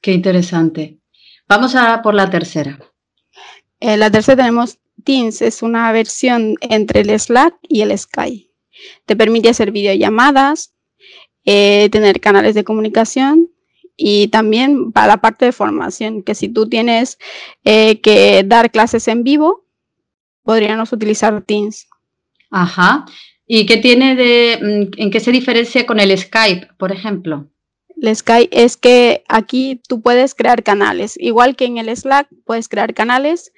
Qué 0.00 0.12
interesante. 0.12 0.98
Vamos 1.46 1.74
a 1.74 2.02
por 2.02 2.14
la 2.14 2.30
tercera. 2.30 2.78
En 3.80 4.00
la 4.00 4.10
tercera 4.10 4.36
tenemos 4.36 4.78
Teams, 5.04 5.42
es 5.42 5.62
una 5.62 5.92
versión 5.92 6.56
entre 6.60 7.00
el 7.00 7.18
Slack 7.18 7.54
y 7.62 7.82
el 7.82 7.96
Skype. 7.96 8.50
Te 9.06 9.16
permite 9.16 9.50
hacer 9.50 9.70
videollamadas, 9.70 10.74
eh, 11.44 11.88
tener 11.92 12.20
canales 12.20 12.54
de 12.54 12.64
comunicación 12.64 13.50
y 13.96 14.28
también 14.28 14.92
para 14.92 15.06
la 15.06 15.16
parte 15.18 15.44
de 15.44 15.52
formación, 15.52 16.22
que 16.22 16.34
si 16.34 16.48
tú 16.48 16.68
tienes 16.68 17.18
eh, 17.64 18.00
que 18.00 18.42
dar 18.44 18.70
clases 18.70 19.06
en 19.08 19.22
vivo, 19.22 19.64
podríamos 20.42 20.92
utilizar 20.92 21.42
Teams. 21.42 21.86
Ajá. 22.50 23.06
¿Y 23.46 23.66
qué 23.66 23.76
tiene 23.76 24.16
de, 24.16 24.58
mm, 24.60 25.00
en 25.00 25.10
qué 25.10 25.20
se 25.20 25.32
diferencia 25.32 25.86
con 25.86 26.00
el 26.00 26.16
Skype, 26.16 26.68
por 26.78 26.92
ejemplo? 26.92 27.48
El 28.00 28.14
Skype 28.14 28.48
es 28.52 28.76
que 28.76 29.22
aquí 29.28 29.80
tú 29.88 30.02
puedes 30.02 30.34
crear 30.34 30.62
canales, 30.62 31.16
igual 31.18 31.56
que 31.56 31.64
en 31.66 31.78
el 31.78 31.94
Slack 31.94 32.28
puedes 32.44 32.68
crear 32.68 32.94
canales 32.94 33.52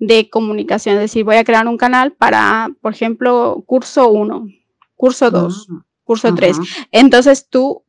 de 0.00 0.30
comunicación, 0.30 0.96
es 0.96 1.02
decir, 1.02 1.24
voy 1.24 1.36
a 1.36 1.44
crear 1.44 1.68
un 1.68 1.76
canal 1.76 2.12
para, 2.12 2.70
por 2.80 2.92
ejemplo, 2.92 3.62
curso 3.66 4.08
1, 4.08 4.48
curso 4.96 5.30
2, 5.30 5.68
ah, 5.70 5.84
curso 6.04 6.34
3. 6.34 6.58
Entonces 6.90 7.48
tú 7.48 7.84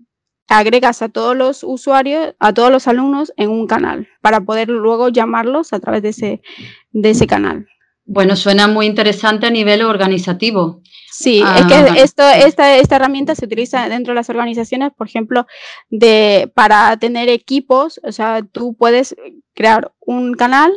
agregas 0.50 1.02
a 1.02 1.08
todos 1.08 1.36
los 1.36 1.64
usuarios, 1.64 2.36
a 2.40 2.54
todos 2.54 2.70
los 2.70 2.88
alumnos 2.88 3.32
en 3.38 3.50
un 3.50 3.66
canal 3.66 4.10
para 4.22 4.42
poder 4.42 4.68
luego 4.68 5.08
llamarlos 5.08 5.72
a 5.72 5.80
través 5.80 6.02
de 6.02 6.10
ese, 6.10 6.42
de 6.92 7.10
ese 7.10 7.26
canal. 7.26 7.68
Bueno, 8.04 8.36
suena 8.36 8.68
muy 8.68 8.88
interesante 8.88 9.48
a 9.48 9.52
nivel 9.52 9.82
organizativo. 9.84 10.82
Sí, 11.10 11.42
es 11.42 11.66
que 11.66 11.74
ah, 11.76 11.94
esto, 11.98 12.24
esta, 12.28 12.78
esta 12.78 12.96
herramienta 12.98 13.36
se 13.36 13.46
utiliza 13.46 13.88
dentro 13.88 14.12
de 14.12 14.16
las 14.16 14.30
organizaciones, 14.30 14.92
por 14.98 15.08
ejemplo, 15.08 15.46
de, 15.90 16.52
para 16.54 16.98
tener 16.98 17.30
equipos, 17.30 18.02
o 18.04 18.12
sea, 18.12 18.42
tú 18.44 18.76
puedes 18.76 19.16
crear 19.54 19.94
un 20.00 20.34
canal 20.34 20.74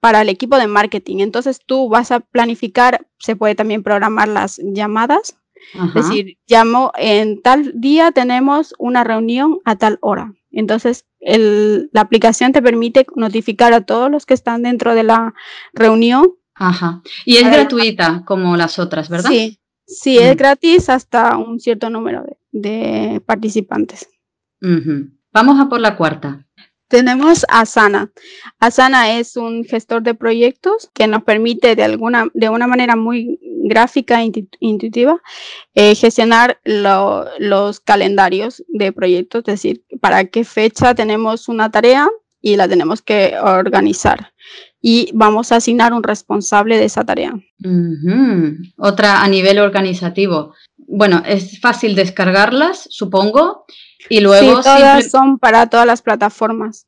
para 0.00 0.22
el 0.22 0.28
equipo 0.28 0.56
de 0.58 0.66
marketing. 0.66 1.18
Entonces 1.18 1.60
tú 1.64 1.88
vas 1.88 2.10
a 2.10 2.20
planificar, 2.20 3.06
se 3.18 3.36
puede 3.36 3.54
también 3.54 3.82
programar 3.82 4.28
las 4.28 4.60
llamadas 4.62 5.36
es 5.74 5.94
decir, 5.94 6.38
llamo 6.46 6.92
en 6.96 7.42
tal 7.42 7.72
día 7.74 8.12
tenemos 8.12 8.74
una 8.78 9.04
reunión 9.04 9.58
a 9.64 9.76
tal 9.76 9.98
hora. 10.00 10.34
Entonces, 10.50 11.06
la 11.20 12.00
aplicación 12.00 12.52
te 12.52 12.62
permite 12.62 13.06
notificar 13.16 13.72
a 13.72 13.82
todos 13.82 14.10
los 14.10 14.24
que 14.24 14.34
están 14.34 14.62
dentro 14.62 14.94
de 14.94 15.02
la 15.02 15.34
reunión. 15.72 16.34
Ajá. 16.54 17.02
Y 17.24 17.36
es 17.36 17.44
gratuita 17.44 18.24
como 18.24 18.56
las 18.56 18.78
otras, 18.78 19.08
¿verdad? 19.08 19.30
Sí, 19.30 19.60
sí, 19.86 20.18
es 20.18 20.36
gratis 20.36 20.88
hasta 20.88 21.36
un 21.36 21.60
cierto 21.60 21.90
número 21.90 22.24
de, 22.50 23.22
participantes. 23.26 24.08
Vamos 25.32 25.60
a 25.60 25.68
por 25.68 25.80
la 25.80 25.96
cuarta. 25.96 26.46
Tenemos 26.88 27.44
Asana. 27.48 28.10
Asana 28.60 29.18
es 29.18 29.36
un 29.36 29.64
gestor 29.64 30.02
de 30.02 30.14
proyectos 30.14 30.90
que 30.94 31.06
nos 31.06 31.22
permite 31.22 31.76
de 31.76 31.84
alguna, 31.84 32.28
de 32.32 32.48
una 32.48 32.66
manera 32.66 32.96
muy 32.96 33.38
gráfica 33.68 34.22
e 34.22 34.32
intuitiva 34.60 35.20
eh, 35.74 35.94
gestionar 35.94 36.60
los 36.64 37.80
calendarios 37.80 38.64
de 38.68 38.92
proyectos, 38.92 39.40
es 39.40 39.54
decir, 39.54 39.84
para 40.00 40.24
qué 40.24 40.44
fecha 40.44 40.94
tenemos 40.94 41.48
una 41.48 41.70
tarea 41.70 42.08
y 42.40 42.56
la 42.56 42.68
tenemos 42.68 43.02
que 43.02 43.34
organizar. 43.38 44.32
Y 44.80 45.10
vamos 45.12 45.52
a 45.52 45.56
asignar 45.56 45.92
un 45.92 46.02
responsable 46.02 46.78
de 46.78 46.84
esa 46.84 47.04
tarea. 47.04 47.34
Otra 48.78 49.22
a 49.22 49.28
nivel 49.28 49.58
organizativo. 49.58 50.54
Bueno, 50.76 51.22
es 51.26 51.60
fácil 51.60 51.94
descargarlas, 51.94 52.86
supongo. 52.88 53.66
Y 54.08 54.20
luego... 54.20 54.62
Sí, 54.62 54.68
todas 54.68 55.10
son 55.10 55.38
para 55.38 55.66
todas 55.68 55.86
las 55.86 56.02
plataformas. 56.02 56.86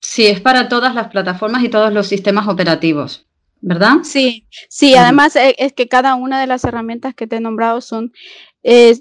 Sí, 0.00 0.26
es 0.26 0.40
para 0.40 0.68
todas 0.68 0.94
las 0.94 1.08
plataformas 1.08 1.62
y 1.64 1.68
todos 1.68 1.92
los 1.92 2.06
sistemas 2.06 2.48
operativos, 2.48 3.26
¿verdad? 3.60 3.96
Sí, 4.02 4.46
sí, 4.68 4.94
además 4.94 5.36
eh, 5.36 5.54
es 5.58 5.72
que 5.72 5.88
cada 5.88 6.14
una 6.14 6.40
de 6.40 6.46
las 6.46 6.64
herramientas 6.64 7.14
que 7.14 7.26
te 7.26 7.36
he 7.36 7.40
nombrado 7.40 7.80
son, 7.80 8.12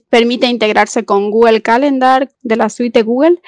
permite 0.10 0.48
integrarse 0.48 1.06
con 1.06 1.32
Google 1.32 1.62
Calendar 1.62 2.30
de 2.44 2.56
la 2.56 2.70
suite 2.70 3.02
Google, 3.02 3.42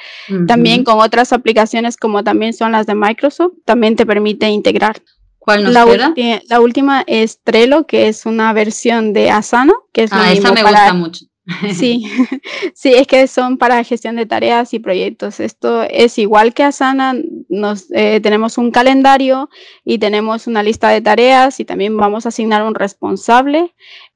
también 0.47 0.83
con 0.83 0.99
otras 0.99 1.31
aplicaciones 1.31 1.95
como 1.95 2.23
también 2.23 2.53
son 2.53 2.71
las 2.71 2.87
de 2.87 2.95
Microsoft, 2.95 3.53
también 3.65 3.95
te 3.95 4.05
permite 4.05 4.49
integrar. 4.49 5.01
¿Cuál 5.37 5.63
nos 5.63 5.73
la, 5.73 5.85
queda? 5.85 6.41
la 6.49 6.59
última 6.59 7.03
es 7.07 7.39
Trello, 7.43 7.85
que 7.85 8.07
es 8.07 8.25
una 8.25 8.51
versión 8.51 9.13
de 9.13 9.29
Asana, 9.29 9.73
que 9.93 10.03
es 10.03 10.11
ah, 10.11 10.31
esa 10.33 10.51
me 10.51 10.61
gusta 10.61 10.93
mucho. 10.93 11.25
Sí, 11.73 12.05
sí, 12.73 12.93
es 12.93 13.07
que 13.07 13.27
son 13.27 13.57
para 13.57 13.83
gestión 13.83 14.15
de 14.15 14.25
tareas 14.25 14.73
y 14.73 14.79
proyectos. 14.79 15.39
Esto 15.39 15.83
es 15.83 16.17
igual 16.17 16.53
que 16.53 16.63
Asana, 16.63 17.15
nos, 17.49 17.91
eh, 17.91 18.19
tenemos 18.21 18.57
un 18.57 18.71
calendario 18.71 19.49
y 19.83 19.99
tenemos 19.99 20.47
una 20.47 20.63
lista 20.63 20.89
de 20.89 21.01
tareas 21.01 21.59
y 21.59 21.65
también 21.65 21.95
vamos 21.97 22.25
a 22.25 22.29
asignar 22.29 22.63
un 22.63 22.75
responsable 22.75 23.73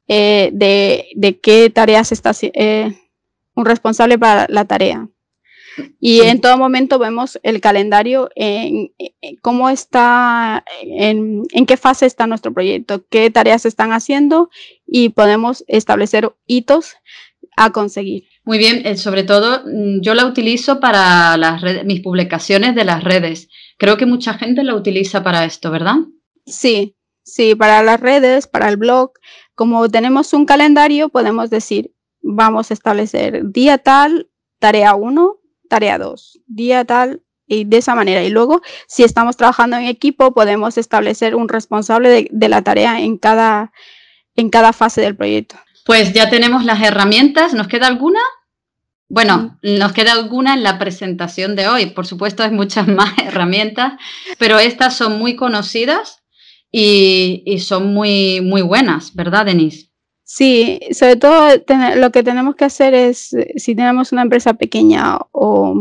eh, 0.07 0.49
de, 0.53 1.07
de, 1.15 1.39
qué 1.39 1.69
tareas 1.69 2.11
está, 2.11 2.31
eh, 2.41 2.93
un 3.55 3.65
responsable 3.65 4.17
para 4.17 4.47
la 4.49 4.65
tarea. 4.65 5.07
Y 6.01 6.19
en 6.21 6.41
todo 6.41 6.57
momento 6.57 6.99
vemos 6.99 7.39
el 7.43 7.61
calendario 7.61 8.29
en, 8.35 8.91
cómo 9.41 9.69
está, 9.69 10.65
en, 10.81 11.43
en, 11.53 11.65
qué 11.65 11.77
fase 11.77 12.05
está 12.05 12.27
nuestro 12.27 12.53
proyecto, 12.53 13.05
qué 13.09 13.29
tareas 13.29 13.65
están 13.65 13.93
haciendo 13.93 14.49
y 14.93 15.09
podemos 15.09 15.63
establecer 15.67 16.35
hitos 16.45 16.95
a 17.55 17.71
conseguir. 17.71 18.25
Muy 18.43 18.57
bien, 18.57 18.85
eh, 18.85 18.97
sobre 18.97 19.23
todo 19.23 19.63
mm, 19.65 20.01
yo 20.01 20.13
la 20.13 20.25
utilizo 20.25 20.81
para 20.81 21.37
las 21.37 21.63
mis 21.85 22.01
publicaciones 22.01 22.75
de 22.75 22.83
las 22.83 23.03
redes. 23.03 23.47
Creo 23.77 23.95
que 23.95 24.05
mucha 24.05 24.33
gente 24.33 24.63
la 24.63 24.75
utiliza 24.75 25.23
para 25.23 25.45
esto, 25.45 25.71
¿verdad? 25.71 25.95
Sí, 26.45 26.97
sí, 27.23 27.55
para 27.55 27.81
las 27.83 28.01
redes, 28.01 28.47
para 28.47 28.67
el 28.67 28.75
blog. 28.75 29.13
Como 29.55 29.87
tenemos 29.87 30.33
un 30.33 30.45
calendario, 30.45 31.07
podemos 31.07 31.49
decir, 31.49 31.93
vamos 32.21 32.69
a 32.69 32.73
establecer 32.73 33.49
día 33.49 33.77
tal, 33.77 34.29
tarea 34.59 34.93
1, 34.95 35.39
tarea 35.69 35.97
2, 35.97 36.41
día 36.47 36.83
tal, 36.83 37.21
y 37.47 37.63
de 37.63 37.77
esa 37.77 37.95
manera. 37.95 38.23
Y 38.23 38.29
luego, 38.29 38.61
si 38.87 39.03
estamos 39.03 39.37
trabajando 39.37 39.77
en 39.77 39.85
equipo, 39.85 40.33
podemos 40.33 40.77
establecer 40.77 41.35
un 41.35 41.47
responsable 41.47 42.27
de, 42.29 42.49
la 42.49 42.61
tarea 42.61 42.99
en 42.99 43.17
cada, 43.17 43.71
en 44.41 44.49
cada 44.49 44.73
fase 44.73 45.01
del 45.01 45.15
proyecto. 45.15 45.55
Pues 45.85 46.13
ya 46.13 46.29
tenemos 46.29 46.65
las 46.65 46.81
herramientas. 46.81 47.53
¿Nos 47.53 47.67
queda 47.67 47.87
alguna? 47.87 48.19
Bueno, 49.07 49.59
nos 49.61 49.91
queda 49.93 50.13
alguna 50.13 50.53
en 50.53 50.63
la 50.63 50.79
presentación 50.79 51.55
de 51.55 51.67
hoy. 51.67 51.87
Por 51.87 52.05
supuesto, 52.05 52.43
hay 52.43 52.51
muchas 52.51 52.87
más 52.99 53.17
herramientas, 53.19 53.93
pero 54.37 54.59
estas 54.59 54.95
son 54.95 55.17
muy 55.17 55.35
conocidas 55.35 56.23
y, 56.71 57.43
y 57.45 57.59
son 57.59 57.93
muy, 57.93 58.41
muy 58.41 58.61
buenas, 58.61 59.15
¿verdad, 59.15 59.45
Denise? 59.45 59.91
Sí, 60.23 60.79
sobre 60.91 61.17
todo 61.17 61.49
lo 61.97 62.11
que 62.11 62.23
tenemos 62.23 62.55
que 62.55 62.63
hacer 62.63 62.93
es, 62.93 63.35
si 63.57 63.75
tenemos 63.75 64.13
una 64.13 64.21
empresa 64.21 64.53
pequeña 64.53 65.17
o 65.33 65.75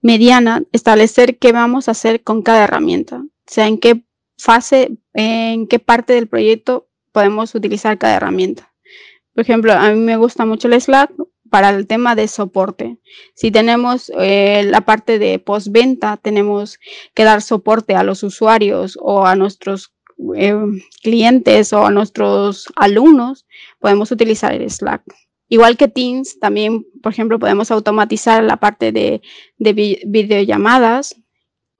mediana, 0.00 0.62
establecer 0.72 1.38
qué 1.38 1.52
vamos 1.52 1.86
a 1.86 1.90
hacer 1.90 2.22
con 2.22 2.40
cada 2.40 2.64
herramienta. 2.64 3.16
O 3.16 3.28
sea, 3.46 3.66
en 3.66 3.76
qué 3.76 4.04
fase, 4.38 4.96
en 5.12 5.66
qué 5.68 5.78
parte 5.78 6.14
del 6.14 6.28
proyecto 6.28 6.88
podemos 7.12 7.54
utilizar 7.54 7.98
cada 7.98 8.16
herramienta. 8.16 8.72
Por 9.34 9.42
ejemplo, 9.42 9.72
a 9.72 9.90
mí 9.90 10.00
me 10.00 10.16
gusta 10.16 10.44
mucho 10.44 10.68
el 10.68 10.80
Slack 10.80 11.12
para 11.50 11.70
el 11.70 11.86
tema 11.86 12.14
de 12.14 12.28
soporte. 12.28 12.98
Si 13.34 13.50
tenemos 13.50 14.10
eh, 14.18 14.64
la 14.64 14.82
parte 14.82 15.18
de 15.18 15.38
postventa, 15.38 16.16
tenemos 16.16 16.78
que 17.14 17.24
dar 17.24 17.42
soporte 17.42 17.94
a 17.94 18.02
los 18.02 18.22
usuarios 18.22 18.98
o 19.00 19.26
a 19.26 19.36
nuestros 19.36 19.92
eh, 20.36 20.54
clientes 21.02 21.72
o 21.72 21.84
a 21.84 21.90
nuestros 21.90 22.66
alumnos, 22.76 23.46
podemos 23.80 24.10
utilizar 24.10 24.52
el 24.54 24.70
Slack. 24.70 25.02
Igual 25.48 25.76
que 25.76 25.88
Teams, 25.88 26.38
también, 26.38 26.86
por 27.02 27.12
ejemplo, 27.12 27.38
podemos 27.38 27.70
automatizar 27.70 28.42
la 28.42 28.56
parte 28.56 28.92
de, 28.92 29.20
videollamadas 29.58 31.16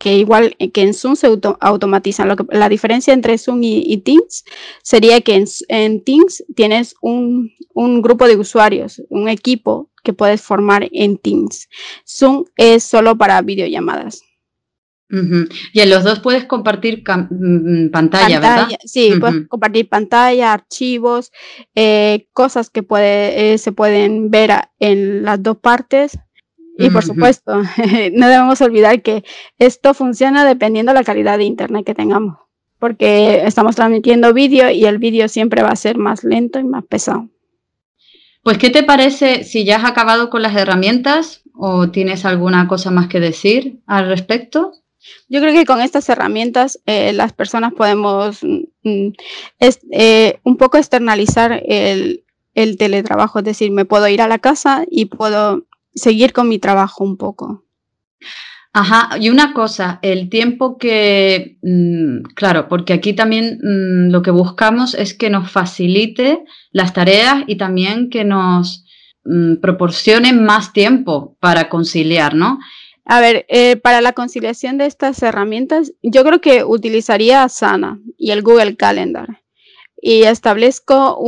que 0.02 0.18
igual 0.18 0.56
que 0.56 0.82
en 0.82 0.94
Zoom 0.94 1.14
se 1.14 1.28
automatizan. 1.60 2.26
Lo 2.26 2.34
que, 2.34 2.44
la 2.50 2.68
diferencia 2.68 3.14
entre 3.14 3.38
Zoom 3.38 3.60
y, 3.62 3.96
Teams 3.98 4.44
sería 4.82 5.20
que 5.20 5.44
en, 5.68 6.02
Teams 6.02 6.44
tienes 6.56 6.96
un, 7.00 7.52
grupo 8.02 8.26
de 8.26 8.36
usuarios, 8.36 9.00
un 9.10 9.28
equipo 9.28 9.92
que 10.02 10.12
puedes 10.12 10.42
formar 10.42 10.88
en 10.90 11.18
Teams. 11.18 11.68
Zoom 12.04 12.46
es 12.56 12.82
solo 12.82 13.16
para 13.16 13.40
videollamadas. 13.42 14.22
Y 15.08 15.80
en 15.80 15.90
los 15.90 16.02
dos 16.02 16.18
puedes 16.18 16.46
compartir 16.46 17.04
mm, 17.06 17.90
pantalla, 17.90 18.40
¿verdad? 18.40 18.68
Sí, 18.84 19.12
puedes 19.20 19.46
compartir 19.46 19.88
pantalla, 19.88 20.52
archivos, 20.52 21.30
eh, 21.76 22.26
cosas 22.32 22.70
que 22.70 22.82
puede, 22.82 23.52
eh, 23.52 23.58
se 23.58 23.70
pueden 23.70 24.32
ver 24.32 24.50
en 24.80 25.22
las 25.22 25.40
dos 25.40 25.58
partes. 25.58 26.18
Y 26.78 26.90
por 26.90 27.04
supuesto, 27.04 27.62
no 28.12 28.28
debemos 28.28 28.60
olvidar 28.60 29.02
que 29.02 29.24
esto 29.58 29.94
funciona 29.94 30.44
dependiendo 30.44 30.92
de 30.92 30.98
la 30.98 31.04
calidad 31.04 31.38
de 31.38 31.44
internet 31.44 31.84
que 31.84 31.94
tengamos, 31.94 32.38
porque 32.78 33.42
estamos 33.44 33.76
transmitiendo 33.76 34.32
vídeo 34.32 34.70
y 34.70 34.84
el 34.84 34.98
vídeo 34.98 35.28
siempre 35.28 35.62
va 35.62 35.70
a 35.70 35.76
ser 35.76 35.98
más 35.98 36.24
lento 36.24 36.58
y 36.58 36.64
más 36.64 36.84
pesado. 36.84 37.28
Pues, 38.42 38.58
¿qué 38.58 38.70
te 38.70 38.82
parece 38.82 39.44
si 39.44 39.64
ya 39.64 39.76
has 39.76 39.84
acabado 39.84 40.28
con 40.28 40.42
las 40.42 40.56
herramientas 40.56 41.42
o 41.54 41.90
tienes 41.90 42.24
alguna 42.24 42.66
cosa 42.66 42.90
más 42.90 43.08
que 43.08 43.20
decir 43.20 43.80
al 43.86 44.08
respecto? 44.08 44.72
Yo 45.28 45.40
creo 45.40 45.52
que 45.52 45.64
con 45.64 45.80
estas 45.80 46.08
herramientas 46.08 46.80
eh, 46.86 47.12
las 47.12 47.32
personas 47.32 47.72
podemos 47.72 48.42
mm, 48.42 48.62
mm, 48.82 49.12
eh, 49.92 50.40
un 50.42 50.56
poco 50.56 50.78
externalizar 50.78 51.62
el, 51.66 52.24
el, 52.54 52.76
teletrabajo, 52.76 53.40
es 53.40 53.44
decir, 53.44 53.70
me 53.70 53.84
puedo 53.84 54.08
ir 54.08 54.22
a 54.22 54.28
la 54.28 54.38
casa 54.38 54.84
y 54.90 55.06
puedo 55.06 55.66
seguir 55.94 56.32
con 56.32 56.48
mi 56.48 56.58
trabajo 56.58 57.04
un 57.04 57.16
poco. 57.16 57.64
Ajá, 58.74 59.18
y 59.20 59.28
una 59.28 59.52
cosa, 59.52 59.98
el 60.00 60.30
tiempo 60.30 60.78
que, 60.78 61.58
mm, 61.62 62.22
claro, 62.34 62.68
porque 62.68 62.94
aquí 62.94 63.12
también 63.12 63.58
lo 64.10 64.22
que 64.22 64.30
buscamos 64.30 64.94
es 64.94 65.12
que 65.12 65.28
nos 65.28 65.50
facilite 65.50 66.42
las 66.70 66.94
tareas 66.94 67.44
y 67.46 67.56
también 67.56 68.08
que 68.08 68.24
nos 68.24 68.86
proporcione 69.60 70.32
más 70.32 70.72
tiempo 70.72 71.36
para 71.38 71.68
conciliar, 71.68 72.34
¿no? 72.34 72.58
A 73.04 73.20
ver, 73.20 73.46
eh, 73.48 73.76
para 73.76 74.00
la 74.00 74.12
conciliación 74.12 74.78
de 74.78 74.86
estas 74.86 75.22
herramientas, 75.22 75.92
yo 76.02 76.24
creo 76.24 76.40
que 76.40 76.64
utilizaría 76.64 77.44
Asana 77.44 78.00
y 78.16 78.30
el 78.30 78.42
Google 78.42 78.76
Calendar 78.76 79.42
y 80.00 80.22
establezco 80.24 81.18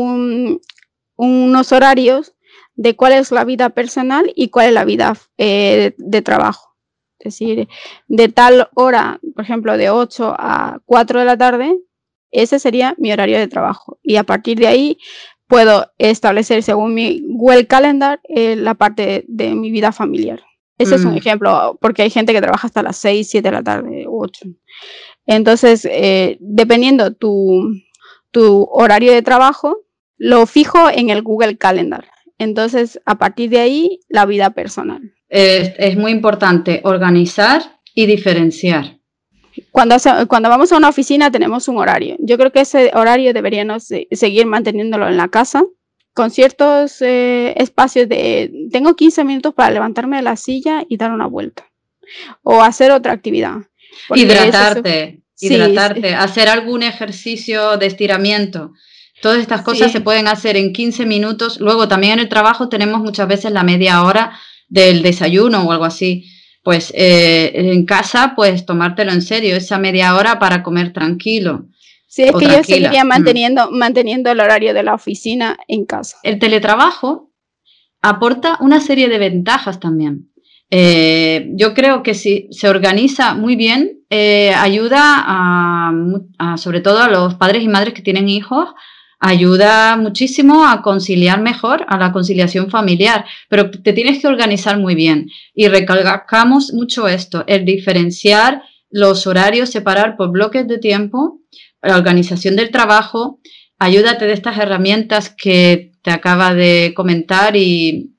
unos 1.17 1.73
horarios 1.73 2.34
de 2.77 2.97
cuál 2.97 3.13
es 3.13 3.31
la 3.31 3.45
vida 3.45 3.71
personal 3.71 4.33
y 4.35 4.49
cuál 4.49 4.69
es 4.69 4.73
la 4.73 4.85
vida 4.85 5.17
eh, 5.39 5.95
de 5.99 6.23
trabajo. 6.23 6.75
Es 7.19 7.35
decir, 7.35 7.69
de 8.09 8.29
tal 8.29 8.69
hora, 8.75 9.21
por 9.35 9.45
ejemplo, 9.45 9.77
de 9.77 9.91
8 9.91 10.35
a 10.39 10.81
4 10.85 11.21
de 11.21 11.25
la 11.25 11.39
tarde, 11.39 11.79
ese 12.31 12.59
sería 12.59 12.95
mi 12.99 13.13
horario 13.13 13.39
de 13.39 13.49
trabajo. 13.49 13.99
Y 14.03 14.17
a 14.17 14.25
partir 14.25 14.59
de 14.59 14.67
ahí 14.67 14.99
puedo 15.47 15.93
establecer, 15.99 16.63
según 16.63 16.95
mi 16.95 17.23
Google 17.25 17.67
Calendar, 17.67 18.21
eh, 18.25 18.57
la 18.57 18.75
parte 18.75 19.25
de 19.29 19.55
mi 19.55 19.71
vida 19.71 19.93
familiar. 19.93 20.43
Ese 20.77 20.97
es 20.97 21.05
un 21.05 21.15
mm. 21.15 21.19
ejemplo, 21.19 21.79
porque 21.81 22.03
hay 22.03 22.11
gente 22.11 22.33
que 22.33 22.41
trabaja 22.41 22.67
hasta 22.67 22.83
las 22.83 22.97
6, 22.97 23.29
7 23.31 23.49
de 23.49 23.53
la 23.53 23.63
tarde, 23.63 24.07
8. 24.09 24.47
Entonces, 25.27 25.87
eh, 25.89 26.37
dependiendo 26.41 27.15
tu, 27.15 27.73
tu 28.33 28.65
horario 28.73 29.13
de 29.13 29.23
trabajo, 29.23 29.79
lo 30.17 30.47
fijo 30.47 30.91
en 30.91 31.11
el 31.11 31.23
Google 31.23 31.57
Calendar. 31.57 32.09
Entonces, 32.39 33.01
a 33.05 33.17
partir 33.19 33.51
de 33.51 33.61
ahí, 33.61 34.01
la 34.09 34.27
vida 34.27 34.51
personal. 34.51 35.15
Es, 35.29 35.97
muy 35.97 36.13
importante 36.13 36.81
organizar 36.85 37.81
y 37.95 38.07
diferenciar. 38.07 38.99
Cuando, 39.71 39.97
cuando 40.29 40.49
vamos 40.49 40.73
a 40.73 40.77
una 40.77 40.89
oficina 40.89 41.31
tenemos 41.31 41.69
un 41.69 41.79
horario. 41.79 42.17
Yo 42.19 42.37
creo 42.39 42.53
que 42.53 42.61
ese 42.61 42.91
horario 42.95 43.33
deberíamos 43.33 43.89
seguir 44.11 44.47
manteniéndolo 44.47 45.09
en 45.09 45.17
la 45.17 45.29
casa 45.29 45.65
con 46.13 46.31
ciertos 46.31 47.03
eh, 47.03 47.55
espacios 47.57 48.09
de, 48.09 48.69
tengo 48.71 48.95
15 48.95 49.25
minutos 49.25 49.53
para 49.53 49.73
levantarme 49.73 50.17
de 50.17 50.23
la 50.23 50.37
silla 50.37 50.85
y 50.89 50.97
dar 50.97 51.11
una 51.11 51.27
vuelta 51.27 51.71
o 52.43 52.63
hacer 52.63 52.93
otra 52.93 53.13
actividad. 53.13 53.57
Hidratarte, 54.15 55.23
hidratarte, 55.41 56.15
hacer 56.15 56.49
algún 56.49 56.83
ejercicio 56.83 57.77
de 57.77 57.87
estiramiento. 57.87 58.73
Todas 59.25 59.41
estas 59.41 59.63
cosas 59.63 59.91
se 59.91 60.03
pueden 60.03 60.29
hacer 60.29 60.55
en 60.59 60.75
15 60.75 61.07
minutos. 61.07 61.59
Luego 61.59 61.89
también 61.89 62.13
en 62.13 62.19
el 62.19 62.29
trabajo 62.29 62.69
tenemos 62.69 63.01
muchas 63.01 63.27
veces 63.27 63.53
la 63.53 63.63
media 63.63 64.03
hora 64.03 64.39
del 64.69 65.01
desayuno 65.03 65.63
o 65.63 65.73
algo 65.73 65.87
así. 65.87 66.27
Pues 66.63 66.93
eh, 66.95 67.51
en 67.55 67.87
casa, 67.87 68.35
pues 68.37 68.67
tomártelo 68.67 69.13
en 69.13 69.23
serio, 69.23 69.57
esa 69.57 69.79
media 69.79 70.15
hora 70.15 70.39
para 70.39 70.63
comer 70.63 70.93
tranquilo. 70.93 71.65
Sí, 72.07 72.25
es 72.25 72.33
que 72.33 72.45
yo 72.45 72.63
seguiría 72.63 73.03
mm. 73.03 73.09
manteniendo, 73.09 73.71
manteniendo 73.71 74.31
el 74.31 74.41
horario 74.41 74.75
de 74.75 74.83
la 74.83 74.93
oficina 74.93 75.57
en 75.69 75.87
casa. 75.87 76.19
El 76.23 76.39
teletrabajo 76.39 77.33
aporta 78.03 78.59
una 78.61 78.79
serie 78.79 79.09
de 79.09 79.17
ventajas 79.17 79.81
también. 79.81 80.29
Eh, 80.69 81.49
yo 81.55 81.73
creo 81.73 82.03
que 82.03 82.13
si 82.13 82.47
se 82.51 82.69
organiza 82.69 83.35
muy 83.35 83.57
bien, 83.57 84.01
eh, 84.11 84.53
ayuda 84.55 85.25
a, 85.27 86.57
sobre 86.59 86.83
todo 86.83 86.99
a 86.99 87.09
los 87.09 87.37
padres 87.37 87.63
y 87.63 87.69
madres 87.69 87.95
que 87.95 88.03
tienen 88.03 88.29
hijos, 88.29 88.69
ayuda 89.27 89.97
muchísimo 89.97 90.67
a 90.67 90.83
conciliar 90.83 91.41
mejor, 91.41 91.87
a 91.89 91.97
la 91.97 92.13
conciliación 92.13 92.69
familiar, 92.69 93.25
pero 93.49 93.71
te 93.71 93.95
tienes 93.95 94.21
que 94.21 94.27
organizar 94.29 94.79
muy 94.79 94.95
bien. 94.95 95.31
Y 95.55 95.67
recalcamos 95.69 96.75
mucho 96.75 97.09
esto, 97.09 97.43
el 97.47 97.65
diferenciar 97.65 98.63
los 98.91 99.27
horarios, 99.27 99.71
separar 99.71 100.19
por 100.19 100.31
bloques 100.31 100.69
de 100.69 100.77
tiempo 100.77 101.41
la 101.81 101.97
organización 101.97 102.55
del 102.55 102.71
trabajo, 102.71 103.41
ayúdate 103.79 104.27
de 104.27 104.35
estas 104.35 104.59
herramientas 104.59 105.31
que 105.31 105.93
te 106.03 106.11
acaba 106.11 106.53
de 106.53 106.93
comentar 106.95 107.57
y, 107.57 108.15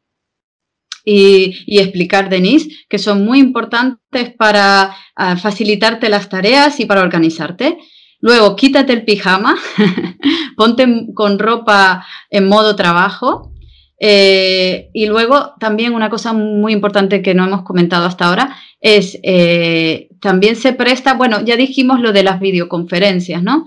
y, 1.04 1.78
explicar 1.78 2.30
Denise, 2.30 2.70
que 2.89 2.98
son 2.98 3.24
muy 3.24 3.38
importantes 3.38 4.34
para 4.36 4.96
ah, 5.15 5.38
facilitarte 5.38 6.10
las 6.10 6.30
tareas 6.30 6.80
y 6.80 6.86
para 6.86 7.02
organizarte. 7.02 7.78
Luego, 8.25 8.55
quítate 8.55 8.91
el 8.91 9.05
pijama, 9.05 9.55
ponte 10.57 10.88
con 11.13 11.38
ropa 11.38 12.03
en 12.31 12.47
modo 12.47 12.75
trabajo. 12.75 13.51
Eh, 13.99 14.89
y 14.93 15.05
luego, 15.05 15.53
también 15.59 15.93
una 15.93 16.09
cosa 16.09 16.33
muy 16.33 16.73
importante 16.73 17.21
que 17.21 17.35
no 17.35 17.45
hemos 17.45 17.61
comentado 17.61 18.07
hasta 18.07 18.27
ahora 18.27 18.57
es, 18.81 19.19
eh, 19.21 20.09
también 20.21 20.55
se 20.55 20.73
presta, 20.73 21.13
bueno, 21.13 21.45
ya 21.45 21.55
dijimos 21.55 21.99
lo 21.99 22.13
de 22.13 22.23
las 22.23 22.39
videoconferencias, 22.39 23.43
¿no? 23.43 23.65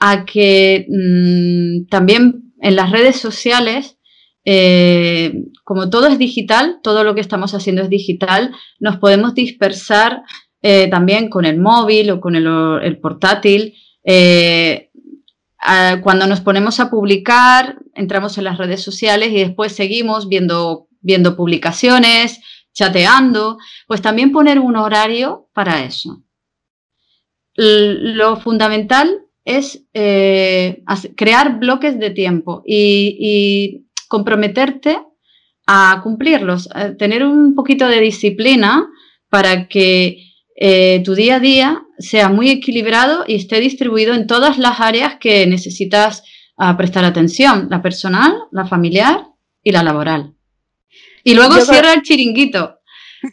A 0.00 0.24
que 0.24 0.86
mm, 0.88 1.90
también 1.90 2.54
en 2.62 2.76
las 2.76 2.90
redes 2.90 3.16
sociales, 3.16 3.98
eh, 4.46 5.34
como 5.64 5.90
todo 5.90 6.06
es 6.06 6.18
digital, 6.18 6.78
todo 6.82 7.04
lo 7.04 7.14
que 7.14 7.20
estamos 7.20 7.52
haciendo 7.52 7.82
es 7.82 7.90
digital, 7.90 8.54
nos 8.80 8.96
podemos 8.96 9.34
dispersar 9.34 10.22
también 10.90 11.30
con 11.30 11.44
el 11.44 11.60
móvil 11.60 12.10
o 12.10 12.20
con 12.20 12.34
el, 12.34 12.98
portátil. 13.00 13.74
Cuando 16.02 16.26
nos 16.26 16.40
ponemos 16.40 16.80
a 16.80 16.90
publicar, 16.90 17.78
entramos 17.94 18.38
en 18.38 18.44
las 18.44 18.58
redes 18.58 18.82
sociales 18.82 19.30
y 19.30 19.38
después 19.38 19.72
seguimos 19.72 20.28
viendo, 20.28 20.88
viendo 21.00 21.36
publicaciones, 21.36 22.40
chateando, 22.72 23.58
pues 23.86 24.00
también 24.00 24.32
poner 24.32 24.58
un 24.60 24.76
horario 24.76 25.48
para 25.52 25.84
eso. 25.84 26.22
Lo 27.54 28.36
fundamental 28.36 29.22
es 29.44 29.84
eh, 29.94 30.84
crear 31.16 31.58
bloques 31.58 31.98
de 31.98 32.10
tiempo 32.10 32.62
y, 32.64 33.84
comprometerte 34.08 34.98
a 35.66 36.00
cumplirlos, 36.02 36.66
tener 36.98 37.26
un 37.26 37.54
poquito 37.54 37.88
de 37.88 38.00
disciplina 38.00 38.88
para 39.28 39.68
que 39.68 40.27
eh, 40.60 41.02
tu 41.04 41.14
día 41.14 41.36
a 41.36 41.40
día 41.40 41.86
sea 41.98 42.28
muy 42.30 42.50
equilibrado 42.50 43.24
y 43.28 43.36
esté 43.36 43.60
distribuido 43.60 44.12
en 44.14 44.26
todas 44.26 44.58
las 44.58 44.80
áreas 44.80 45.16
que 45.20 45.46
necesitas 45.46 46.24
ah, 46.56 46.76
prestar 46.76 47.04
atención, 47.04 47.68
la 47.70 47.80
personal, 47.80 48.34
la 48.50 48.66
familiar 48.66 49.24
y 49.62 49.70
la 49.70 49.84
laboral. 49.84 50.34
Y 51.22 51.34
luego 51.34 51.60
cierra 51.60 51.92
el 51.92 52.02
chiringuito. 52.02 52.80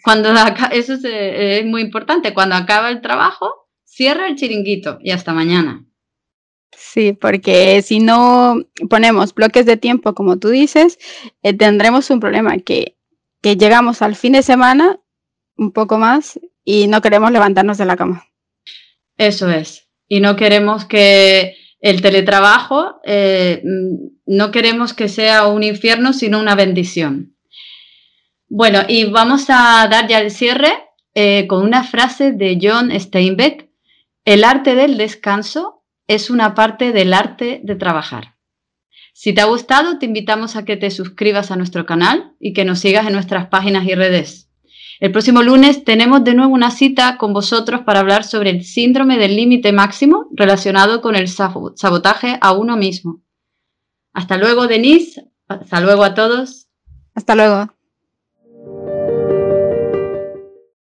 Cuando 0.03 0.29
eso 0.71 0.93
es, 0.93 1.65
muy 1.65 1.81
importante. 1.81 2.33
Cuando 2.33 2.55
acaba 2.55 2.89
el 2.89 3.01
trabajo, 3.01 3.51
cierra 3.83 4.27
el 4.27 4.35
chiringuito 4.35 4.99
y 5.01 5.09
hasta 5.09 5.33
mañana. 5.33 5.83
Sí, 6.77 7.13
porque 7.13 7.81
si 7.81 7.99
no 7.99 8.57
ponemos 8.87 9.33
bloques 9.33 9.65
de 9.65 9.77
tiempo, 9.77 10.13
como 10.13 10.37
tú 10.37 10.49
dices, 10.49 10.99
eh, 11.41 11.53
tendremos 11.53 12.11
un 12.11 12.19
problema 12.19 12.57
que, 12.59 12.97
que 13.41 13.55
llegamos 13.55 14.03
al 14.03 14.15
fin 14.15 14.33
de 14.33 14.43
semana 14.43 14.99
un 15.57 15.71
poco 15.71 15.97
más 15.97 16.39
y 16.65 16.87
no 16.87 17.01
queremos 17.01 17.31
levantarnos 17.31 17.77
de 17.77 17.85
la 17.85 17.95
cama. 17.95 18.25
Eso 19.17 19.49
es. 19.49 19.87
Y 20.09 20.19
no 20.19 20.35
queremos 20.35 20.83
que 20.85 21.55
el 21.79 22.01
teletrabajo, 22.01 22.99
eh, 23.05 23.61
no 24.25 24.51
queremos 24.51 24.93
que 24.93 25.07
sea 25.07 25.47
un 25.47 25.63
infierno, 25.63 26.11
sino 26.11 26.39
una 26.39 26.55
bendición. 26.55 27.37
Bueno, 28.49 28.81
y 28.87 29.05
vamos 29.05 29.45
a 29.49 29.87
dar 29.89 30.07
ya 30.07 30.19
el 30.19 30.31
cierre. 30.31 30.73
eh, 31.17 31.47
con 31.47 31.63
una 31.63 31.85
frase 31.85 32.33
de 32.33 32.59
John 32.61 32.91
Steinbeck, 32.91 33.69
el 34.25 34.43
arte 34.43 34.75
del 34.75 34.97
descanso 34.97 35.85
es 36.07 36.29
una 36.29 36.53
parte 36.55 36.91
del 36.91 37.13
arte 37.13 37.61
de 37.63 37.75
trabajar. 37.75 38.35
Si 39.13 39.31
te 39.31 39.39
ha 39.39 39.45
gustado, 39.45 39.97
te 39.97 40.07
invitamos 40.07 40.57
a 40.57 40.65
que 40.65 40.75
te 40.75 40.91
suscribas 40.91 41.49
a 41.51 41.55
nuestro 41.55 41.85
canal 41.85 42.33
y 42.37 42.51
que 42.51 42.65
nos 42.65 42.79
sigas 42.79 43.07
en 43.07 43.13
nuestras 43.13 43.47
páginas 43.47 43.85
y 43.85 43.95
redes. 43.95 44.44
El 44.99 45.11
próximo 45.11 45.43
lunes 45.43 45.83
tenemos 45.83 46.23
de 46.23 46.33
nuevo 46.33 46.53
una 46.53 46.71
cita 46.71 47.17
con 47.17 47.33
vosotros 47.33 47.81
para 47.81 47.99
hablar 47.99 48.23
sobre 48.23 48.49
el 48.49 48.63
síndrome 48.63 49.17
del 49.17 49.35
límite 49.35 49.71
máximo 49.71 50.27
relacionado 50.31 51.01
con 51.01 51.15
el 51.15 51.27
sabotaje 51.27 52.37
a 52.41 52.53
uno 52.53 52.77
mismo. 52.77 53.21
Hasta 54.13 54.37
luego, 54.37 54.67
Denise. 54.67 55.29
Hasta 55.47 55.81
luego 55.81 56.03
a 56.03 56.13
todos. 56.13 56.67
Hasta 57.13 57.35
luego. 57.35 57.74